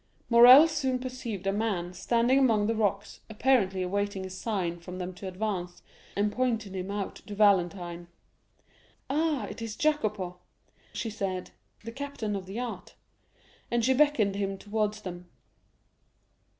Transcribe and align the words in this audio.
Morrel 0.31 0.67
soon 0.67 0.97
perceived 0.97 1.45
a 1.45 1.51
man 1.53 1.93
standing 1.93 2.39
among 2.39 2.65
the 2.65 2.73
rocks, 2.73 3.19
apparently 3.29 3.83
awaiting 3.83 4.25
a 4.25 4.31
sign 4.31 4.79
from 4.79 4.97
them 4.97 5.13
to 5.13 5.27
advance, 5.27 5.83
and 6.15 6.31
pointed 6.31 6.75
him 6.75 6.89
out 6.89 7.17
to 7.17 7.35
Valentine. 7.35 8.07
"Ah, 9.11 9.45
it 9.45 9.61
is 9.61 9.75
Jacopo," 9.75 10.39
she 10.93 11.11
said, 11.11 11.51
"the 11.83 11.91
captain 11.91 12.35
of 12.35 12.47
the 12.47 12.55
yacht;" 12.55 12.95
and 13.69 13.85
she 13.85 13.93
beckoned 13.93 14.33
him 14.37 14.57
towards 14.57 15.01
them. 15.01 15.29